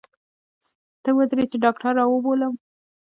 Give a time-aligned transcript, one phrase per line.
[1.03, 2.53] ته ودرې چې ډاکتر راوبولم.